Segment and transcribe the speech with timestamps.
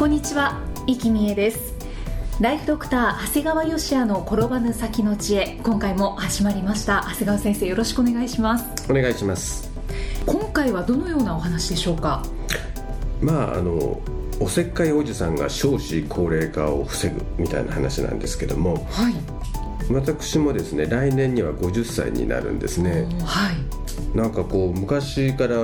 [0.00, 1.74] こんにちは、生きみえです。
[2.40, 5.60] ライフドクター長谷川芳也の転ばぬ先の知恵。
[5.62, 7.02] 今回も始まりました。
[7.10, 8.90] 長谷川先生よろしくお願いします。
[8.90, 9.70] お願いします。
[10.24, 12.22] 今回はどのようなお話でしょうか？
[13.20, 14.00] まああの
[14.40, 19.14] おせっかいおじさんが少子高齢化を防ぐみたいな話なんですけどもはい。
[19.92, 23.06] 私もですね来年には50歳になるんですね。
[23.22, 24.16] はい。
[24.16, 25.56] なんかこう昔から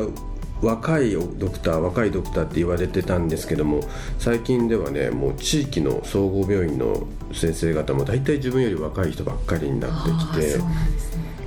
[0.63, 3.81] 若いドクター若いドクターって言われてたんですけども
[4.19, 10.65] 最近ではねもう地域の総合病院の先生方も大体自分より若い人ばっかりになってきてですね。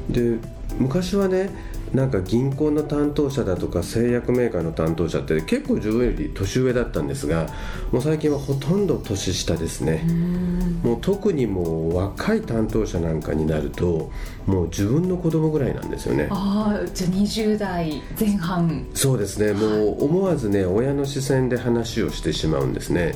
[0.09, 0.37] で
[0.77, 1.49] 昔はね
[1.93, 7.47] なんか銀行の担当者だとか製薬メーカーの担当者って結構自分より年上だったんですが
[7.91, 10.03] もう最近はほとんど年下ですね。
[10.83, 14.11] もう特にもう若い担当者なんかになると
[14.45, 16.27] もう自分の子供ぐらいなんですよね。
[16.31, 18.85] ああじゃあ20代前半。
[18.93, 19.53] そうですね。
[19.53, 23.13] もう思わずね親の視線で話をしてしまうんですね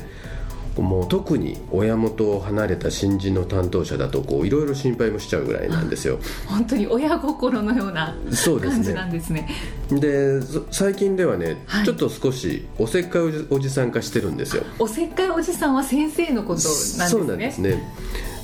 [0.82, 6.18] もう特に親元を離れた新人の担当者だとこういろいろ心配もしちゃうぐらいなんですよ。
[6.46, 9.48] 本当に親心のようなそうです感じねなんですね。
[9.90, 11.84] でそ最近ではね、はい。
[11.84, 14.64] ちょっと少しおせっかいおじさん化してるんですよ。
[14.78, 17.06] おせっかいおじさんは先生のことなんですね。
[17.06, 17.82] そうなんですね。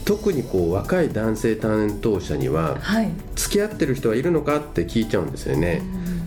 [0.05, 3.11] 特にこう若い男性担当者にははい。
[3.35, 5.83] 付き合ってる人はいるのかって聞いちゃうんですよね、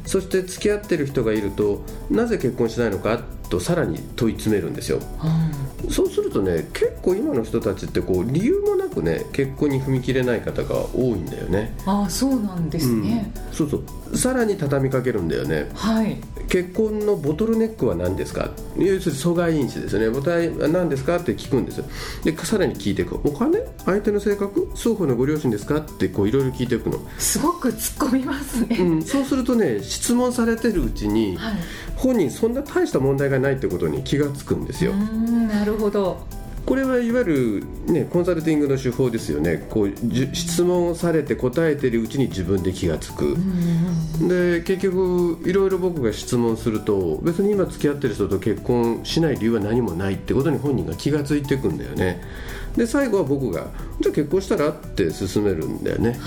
[0.05, 4.99] そして付き合ってる人がいるとなぜ結婚しないのかとさらに問い詰めるんですよ。
[5.89, 11.75] そうするとね結構今の人たちってこう理由もなくね結婚に踏み切れない方が多いんだよね。
[11.85, 14.17] ああそうなんですね、うん、そうそう。
[14.17, 15.71] さらに畳みかけるんだよね。
[15.73, 16.17] はい。
[16.47, 18.51] 結婚のボトルネックは何ですか？
[18.77, 20.09] 要するに阻害因子ですよね。
[20.09, 21.85] ボトルは何ですかって聞くんですよ。
[22.23, 23.15] でさらに聞いていく。
[23.23, 23.59] お金？
[23.85, 24.69] 相手の性格？
[24.75, 25.77] 双方のご両親ですか？
[25.77, 31.53] ってこういろいろ聞いていくの、すごく突っ込みますね、うん、そうするとね質問されてるうちにはい。
[31.95, 34.91] 本人そんな大した問題がないってことに気がつくんですよ。
[34.91, 36.21] うーんなるほど
[36.65, 39.65] これはいわゆる、ね、コンサルティングの手法ですよね。
[39.69, 43.35] こうじ質問されて答えてるうちに自分で気がつく、
[44.27, 52.21] で結局いろいろ僕が質問すると別に今付き合ってる人と結婚しない理由は何もないってことに本人が気がついていくんだよね
[52.75, 53.67] で最後は僕が
[54.01, 56.19] 「じゃあ結婚したら?」って進めるんだよね、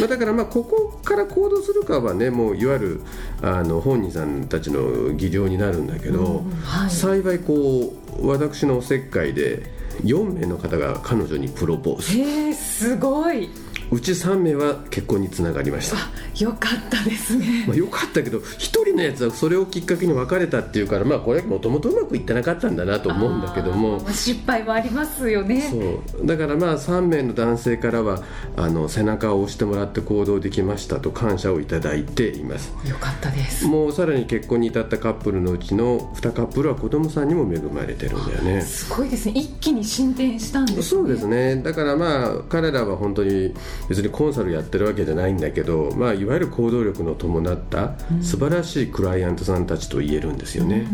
[0.00, 3.00] まあ、だからまあここから行動するかはねもういわゆる
[3.42, 6.90] あの本人さんたちの技量になるんだけど、はい。
[6.90, 9.62] 幸いこう私のおせっかいで
[10.02, 12.18] 4名の方が彼女にプロポーズ。
[12.18, 13.48] へえすごい
[13.94, 15.96] うち3名は結婚につながりました。
[16.44, 17.64] よかったですね。
[17.68, 24.04] まあ、よかったけど一人のやつはそれをきっかけに別れたっていうからまあこれもともとうまくいってなかったんだなと思うんだけども。
[24.10, 25.60] 失敗もありますよね。
[25.70, 26.26] そう。
[26.26, 28.22] だからまあ3名の男性からは
[28.56, 32.72] あの背中を押してもらって行動できましたと感謝をいただいています。
[32.88, 33.66] よかったです。
[33.66, 38.60] もうさらに結婚に至ったカップルのうちの2カップルは子供さんにも恵まれてるんだよね。
[38.62, 39.34] すごいですね。
[39.36, 40.82] 一気に進展したんですね。
[40.82, 41.62] そうですね。
[41.62, 43.54] だからまあ彼らは本当に
[43.88, 50.86] 別にコンサルやってるわけじゃないんだけど、まあ、いわゆる行動力の伴った素晴らしいクライアントさんたちと言えるんですよね、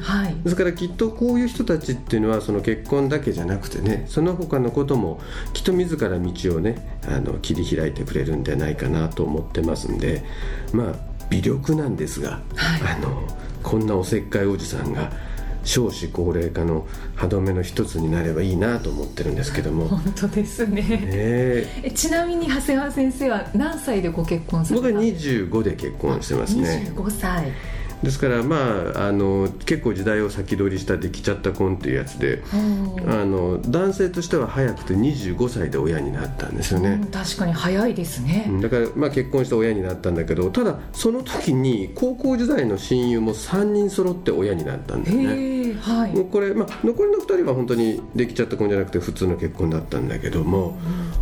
[0.00, 0.34] はい。
[0.42, 5.20] ですからきっとこういう人たちっていうのはその結婚だけじゃなくてねその他のことも
[5.52, 10.24] きっと自ら道をねあの切り開いてくれるんじゃないかなと思ってますんで
[10.72, 10.94] まあ
[11.30, 12.96] 微力なんですが、はい。
[12.96, 13.26] あの
[13.62, 15.10] こんなおせっかいおじさんが
[15.64, 19.88] 少子高齢化の歯止めの一つになればいいなと思ってるんですけども。
[19.88, 20.84] 本当ですね。
[20.90, 21.90] え。
[21.94, 24.86] ちなみに長谷川先生は何歳でご結婚された？
[24.88, 26.92] 僕は25で結婚してますね。
[26.94, 27.52] 25歳
[28.04, 45.74] ですからまああの結構時代を先取りしたできちゃった婚っていうやつであの男性としては早くて25歳で親になったんですようんね、確かに早いですね、だからまあ結婚して親になったんだけどただその時に高校時代の親友も3人揃って親になったんですね。
[45.80, 46.12] はい。
[46.12, 50.78] もうこれ、まあ、残りの2人は本当にできちゃった婚じゃなくて普通の結婚だったんだけども、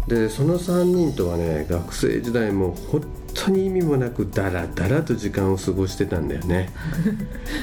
[0.09, 3.03] でその3人とはね学生時代も本
[3.45, 6.71] 当に意味もなくダラダラと時間を過ごしてたんだよね。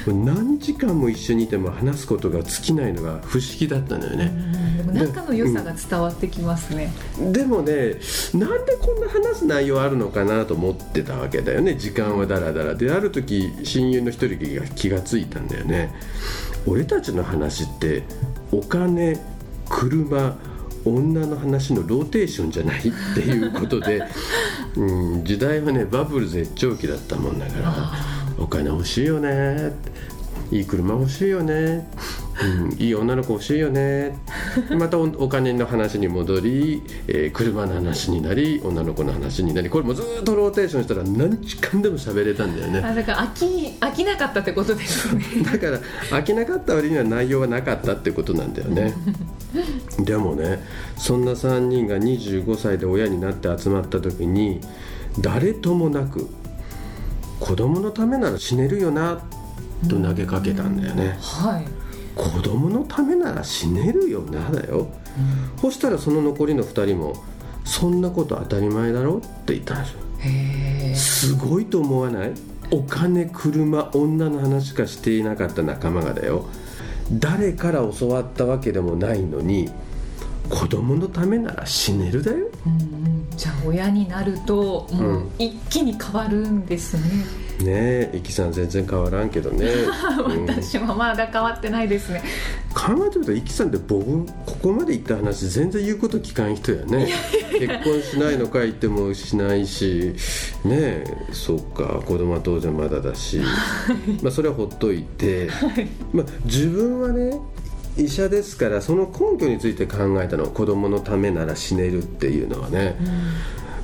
[0.06, 4.32] 何時間も一緒にいても話すことが尽きないのが不思議だったんだよね。
[4.76, 6.92] でも仲の良さが伝わってきますね。
[7.32, 7.96] でもね
[8.34, 11.76] なんでこんな話す内容あるのかなと思ってたわけだよね。
[11.76, 15.94] 時間はダラダラである時親友の一人が気がついたんだよね。
[16.66, 18.02] 俺たちの話って
[18.52, 19.18] お金
[19.68, 20.36] 車
[20.84, 22.82] 女の話のローテーションじゃないっ
[23.14, 24.02] ていうことで、
[24.76, 27.92] うん、時代はねバブル絶頂期だったもんだから
[28.38, 29.72] お金欲しいよね
[30.50, 31.88] いい車欲しいよね、
[32.42, 34.18] うん、いい女の子欲しいよね
[34.76, 42.80] またお金の話に戻り、えー、車の話になり女の子の話になりこれもずっとローテーションしたら何時間でも喋れたんだよね。
[42.80, 45.24] あだから飽き飽きなかったってことですね。
[45.44, 45.78] だから
[46.10, 48.92] 飽きなかった割には内容はなかったってことなんだよね
[49.98, 50.62] でもね
[50.96, 54.60] そんな3人が25歳で親になって集まった時に
[55.20, 56.28] 誰ともなく
[57.40, 59.20] 子供のためなら死ねるよな
[59.88, 61.64] と投げかけたんだよね、はい、
[62.14, 64.88] 子供のためなら死ねるよなだよ、
[65.56, 67.14] うん、そしたらその残りの2人も
[67.64, 70.00] そんなこと当たり前だろって言ったんですよ。
[70.94, 72.32] すごいと思わない？
[72.70, 76.46] お金車女の話しかしていなかった仲間がだよ
[77.12, 79.70] 誰から教わったわけでもないのに
[80.48, 89.66] 子供のためなら死ねるだよ、うん、じゃあ親になるともう一気に変わるんですね、うん、ねえいきさん全然変わらんけどね。
[90.48, 92.22] 私もまだ変わってないですね、
[92.74, 97.08] 考えてみたらいきさんって僕ここまで言った話全然言うこと聞かん人やね。
[97.58, 100.14] 結婚しないのか言ってもしないし。
[100.64, 102.02] ねえそっか。
[102.06, 103.40] 子供は当然まだだし。
[104.22, 105.48] まあそれはほっといて、
[106.12, 107.38] まあ自分はね
[107.96, 110.46] 医者ですからその根拠について考えたの。
[110.46, 112.96] 子供のためなら死ねるっていうのはね、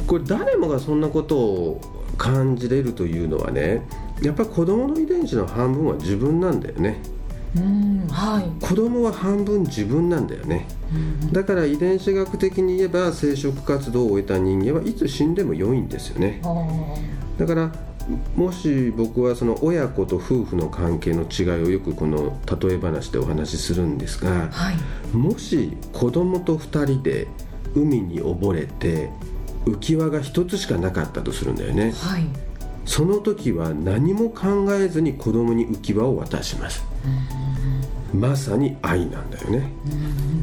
[0.01, 3.83] うん、これ誰もがそんなことを感じれるというのはね
[4.23, 7.01] やっぱり子供の遺伝子の半分は自分なんだよね。
[7.57, 16.43] うんはい、子供は半分自分なんだよね、うん、だから遺伝子学的に言えば生殖活動を終えた人間はいつ死んでも良いんですよね。
[17.39, 17.73] だから
[18.37, 27.27] もし僕はその親子と夫婦の関係の違いをよくこの例え話でお話しするんですが、はい、もし子供と2人で
[27.75, 29.11] 海に溺れて
[29.67, 32.27] 浮き輪が1つしかなかったとするんだよね、はい、
[32.85, 36.85] その時は何も考えずに子供に浮き輪を渡します、
[38.15, 39.69] まさに愛なんだよね。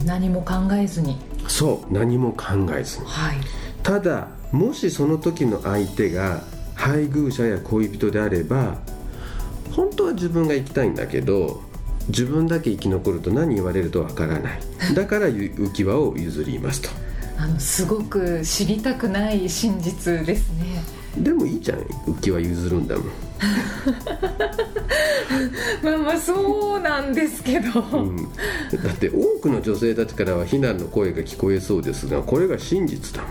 [0.06, 1.18] 何も考えずに。
[1.48, 2.46] そう何も考
[2.78, 3.38] えずに、はい、
[3.82, 6.44] ただもしその時の相手が
[6.76, 8.78] 配偶者や恋人であれば
[9.72, 11.62] 本当は自分が行きたいんだけど
[12.08, 14.60] 自分だけ生き残ると何言われるとわからない。
[14.94, 16.90] だから浮き輪を譲りますと
[17.44, 20.82] あのすごく知りたくない真実ですね。
[21.18, 21.80] でもいいじゃん。
[21.80, 23.06] 浮き輪譲るんだもん。
[25.84, 28.24] まあまあそうなんですけど、うん、だ
[28.94, 33.24] って多くの女性たちからは非難の声が聞こえそうですがこれが真実だ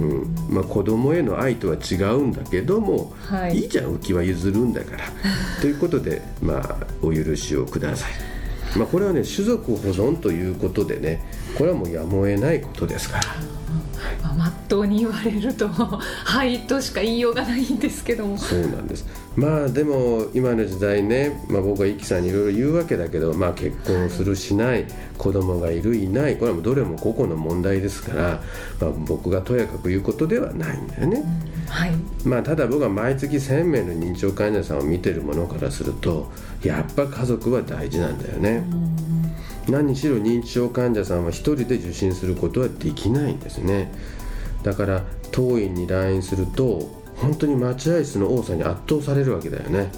[0.00, 0.54] もん、うん。
[0.54, 5.04] まあ、子供への愛とは違うんだけども、はい、いいじゃん浮き輪譲るんだから。
[5.60, 8.35] ということでまあお許しをください
[8.76, 11.22] まあこれはね種族保存ということでね
[11.56, 13.56] これはもうやむを得ないことですから。
[14.36, 18.36] まっとうに言われるとはいとしか言いようがないんですけども。
[18.36, 19.06] そうなんです。
[19.34, 24.86] まあでも今の時代ね、まあ、僕はイキさんにいろいろ言うわけだけど、まあ、結婚するしない
[25.18, 28.42] 子供がいるいないこれはもうどれも個々の問題ですから、
[28.80, 31.92] まあ、僕がとやかく言うことではないんだよね、うん、はい。
[32.24, 36.30] まあ、ただ僕は毎月1000名の認知症患者さんを見てるものからすると
[36.62, 38.64] やっぱ家族は大事なんだよね、
[39.68, 43.92] うん、何しろ認知症患者さんは一人で受診することはできないんですね。
[44.62, 49.90] だから当院に来院すると本当に待合室の多さに圧倒されるわけだよね。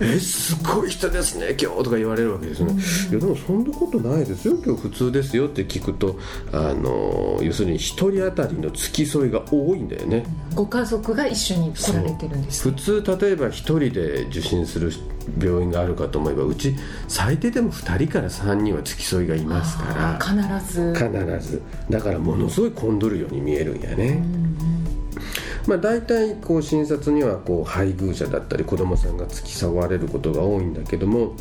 [0.00, 2.72] えすごい人ですね今日とか言われるわけですね、
[3.10, 4.56] いやでもそんなことないですよ。
[4.64, 6.18] 今日普通ですよって聞くと
[6.52, 10.24] あの要するに1人当たりの付き添いが多いんだよね。
[10.54, 12.70] ご家族が一緒に来られてるんです。
[12.70, 14.92] 普通例えば1人で受診する
[15.42, 16.74] 病院があるかと思えばうち
[17.08, 20.18] 最低でも2人から3人は付き添いがいますから。
[20.20, 20.94] 必ず。
[20.94, 21.62] 必ず。
[21.90, 24.22] だからものすごい混んどるように見えるんやね、
[25.66, 31.34] まあ、大体こう診察にはこう配偶者だったり子供さんが付き添われることが多いんだけども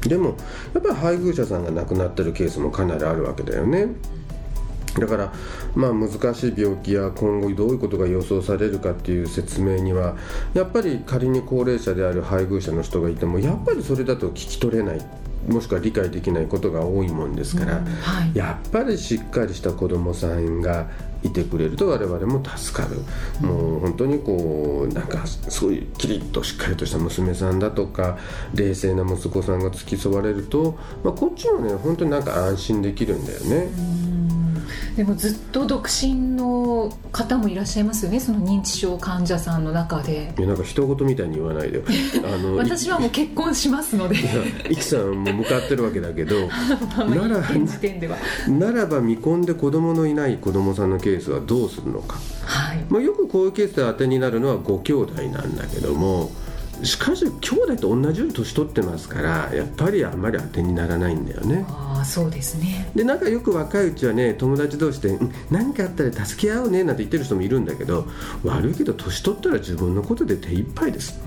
[0.00, 0.36] でも
[0.74, 3.88] やっぱり配偶者さんが亡くなってるケースもかなりあるわけだよね。
[4.98, 5.32] だから、
[5.74, 10.16] まあ、難しい病気や今後どういうことが予想されるかっていう説明には
[10.52, 15.00] やっぱり仮に高齢者である配偶者の人がいてもやっぱりそれだと聞き取れない。
[15.48, 17.80] もしくは理解できないことが多いもんですから、は
[18.32, 18.36] い。
[18.36, 20.88] やっぱりしっかりした子供さんが
[21.22, 22.96] いてくれると我々も助かる、
[23.46, 28.18] もう本当にこうなんかすごいキリッとしっかりとした娘さんだとか
[28.54, 33.68] 冷静な息子さんが付き添われると、まあ、こっちもね本当になんか安心できるんだよね。
[34.96, 40.34] でもずっと独身の方もいらっしゃいますよねその認知症患者さんの中で。
[40.38, 41.82] いやなんか人事みたいに言わないで。
[42.24, 44.16] あの私はもう結婚しますので。
[44.16, 44.30] いや
[44.70, 46.48] イキさんも向かってるわけだけど
[47.08, 48.16] なら現時点では。
[48.48, 52.84] ならば未婚で子供のいない子供さんのケースはどうするのか、はい。
[52.88, 56.30] まあ、よくこういうケースで当てになるのはご兄弟なんだけども
[56.82, 61.64] しかし兄弟と同じように年取ってますからやっぱりあんまり当てにならないんだよね。
[61.68, 62.90] ああそうですね。
[62.94, 68.06] でなんかよく若いうちはね友達同士でうん何かあったら助け合うねなんて言ってる人もいるんだけど
[68.44, 71.20] 悪いけど年取ったら自分のことで手一杯です。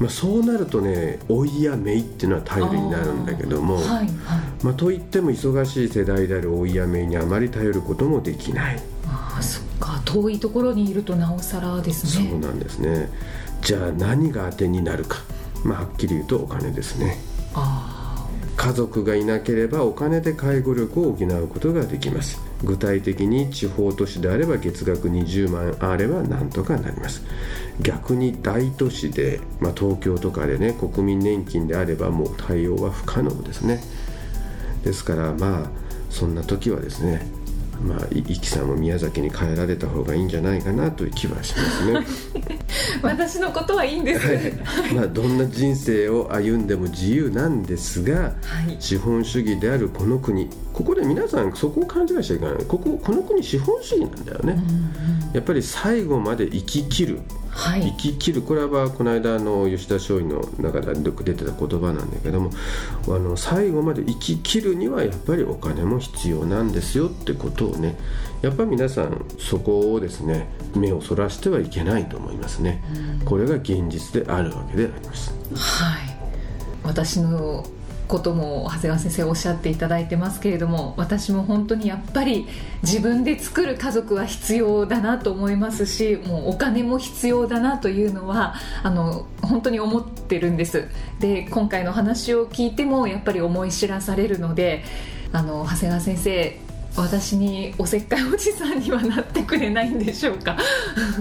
[0.00, 4.08] まあ、そうなるとね老いや姪っていうのは頼りになるんだけども、はいはい。
[4.64, 10.02] まあ、といっても忙しい世代である老いや姪にあまり頼ることもできない、ああそっか。
[10.04, 12.28] 遠いところにいるとなおさらですね。
[12.30, 13.08] そうなんですね
[13.64, 15.22] じゃあ何が当てになるか、
[15.64, 17.16] まあ、はっきり言うとお金ですね。
[17.54, 22.40] あ家族がいなければお金で介護力を補うことができます。
[22.62, 27.22] 具体的に地方都市であれば月額20万あればなんとかなります。
[27.80, 33.82] 逆に大都市で、まあ、東京とかでね国民年金であればもう対応は不可能ですね。
[34.84, 35.70] ですからまあ
[36.10, 37.26] そんな時はですね
[37.82, 42.58] まあ、いいきさんも宮崎に帰られた方がいいんじゃないかなという気はしますね。
[43.02, 44.26] あ 私のことはいいんです、
[44.94, 48.30] まあ、どんな人生を歩んでも自由なんですが、は
[48.68, 48.76] い。
[48.78, 52.54] 資本主義であるこの国ここで皆さんそこを勘違いしちゃいけない。
[52.66, 54.62] こここの国資本主義なんだよね、
[55.32, 57.20] やっぱり最後まで生き切る
[57.54, 57.82] はい。
[57.82, 58.42] 生き切る。
[58.42, 62.50] これはこの間の吉田松陰の中でよく出てた言葉なんだけども
[63.06, 67.96] あの最後まで生き切るにはやっぱりお金も必要なんですよってことをね
[68.42, 72.82] やっぱり皆さんそこをですね目をそらしてはいけないと思いますね、
[73.24, 75.32] これが現実であるわけであります。
[75.54, 76.14] はい。
[76.82, 77.66] 私の
[78.08, 82.46] ことも長谷川先生おっしゃっていただいてますけれども私も本当にやっぱり
[82.82, 90.88] 自分で作る家族は必要だなと思いますしもうお金も必要だなというのはあの本当に思ってるんです。
[91.20, 94.84] で今回の話を聞いてもやっぱり思い知らされるので
[95.32, 96.60] あの長谷川先生
[96.96, 100.56] 私におせっかいおじさんにはなってくれないんでしょうか？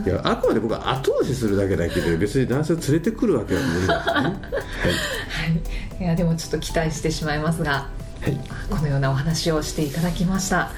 [0.06, 4.36] いやあくまで僕は後押しするだけだけで別に男性を連れてくるわけは無理だね、は
[6.00, 6.08] い、い。
[6.08, 7.89] やでもちょっと期待してしまいますが
[8.22, 10.72] はいはい、このようなお話をしていただきました。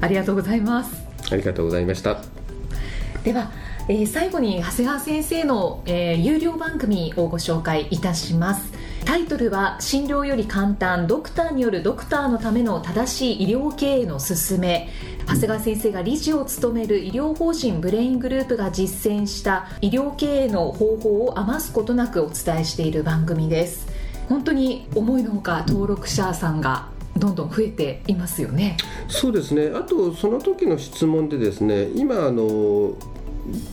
[0.00, 0.90] ありがとうございます。
[1.30, 2.22] ありがとうございました。
[3.22, 3.52] では、
[3.90, 8.70] えー最後に長谷川先生の、えー有料番組をご紹介いたします。
[9.06, 14.90] タイトルは「診療より簡単ドクターによるドクターのための正しい医療経営の勧め」
[15.26, 23.86] 長谷川先生が理事を務める医療法人ブレイングループが実践した医療経営の方法を余すことなくお伝えしている番組です。
[24.28, 28.76] 本当に思いのほか登録者さんがどんどん増えていますよね。
[29.08, 29.72] そうですね。
[29.74, 32.92] あとその時の質問でですね今あの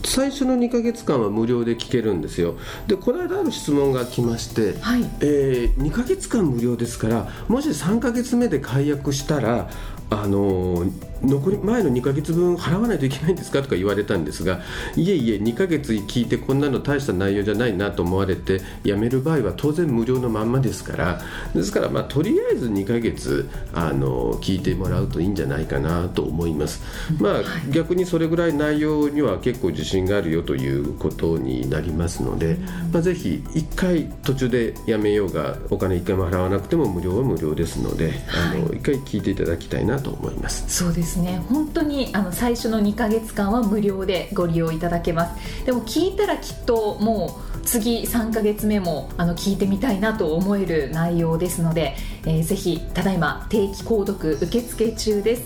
[0.03, 2.55] 最初の2ヶ月間は無料で聞けるんですよ。
[2.87, 5.01] でこの間ある質問が来まして、はい。
[5.21, 9.69] えー2ヶ月間無料ですからもし3ヶ月目で解約したら
[10.09, 10.85] あの
[11.25, 14.61] 残り前の2ヶ月分払わないといけないんですかとか言われたんですが
[14.95, 21.21] いえいえ2ヶ月聞いてこんなの大した内容じゃないなと思われてやめる場合は当然無料のまんまですから
[21.53, 26.81] ですから、まあ、とりあえず2ヶ月あの聞いてもらうといいんじゃないかなと思います、
[27.19, 27.41] まあ、
[27.71, 32.57] 逆にそれぐらい内容には結構自信があるよということになりますので、
[32.91, 38.13] まあ、ぜひ1回途中でやめようがお金1回も払わなくても無料は無料ですので、
[38.51, 40.65] あの1回聞いていただきたいなと思います。
[40.67, 45.65] そうですね本当にあの最初の2ヶ月間は無料でご利用いただけます。
[45.65, 51.95] でも聞いたらきっともう次3ヶ月目もあの聞いてみたいなと思える内容ですので、
[52.25, 55.43] えーぜひただいま定期購読受付中です、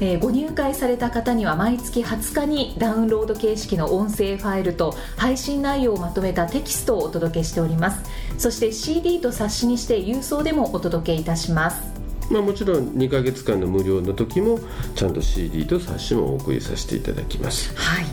[0.00, 8.02] えーご入会された方には毎月20日にダウンロード形式の音声ファイルと配信内容をまとめたテキストをお届けしております。
[8.38, 11.91] そして CD と冊子にして郵送でもお届けいたします。
[12.32, 14.58] まあ、もちろん2ヶ月間の無料の時も
[14.94, 17.76] ちゃんと CD と冊子もお送りさせていただきます。
[17.76, 18.06] はい。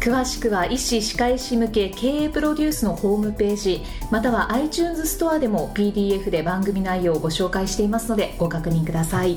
[0.00, 9.36] 詳しくは医師・歯科医師向け経営プロデュースのホームページまたは iTunes ストアでも PDF で番組内容をご紹介していますのでご確認ください。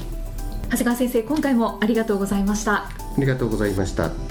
[0.69, 2.85] 長谷川先生今回もありがとうございました。
[2.85, 4.30] ありがとうございました